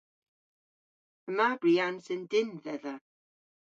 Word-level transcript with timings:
Yma 1.29 1.47
briansen 1.61 2.21
dynn 2.31 2.51
dhedha. 2.63 2.95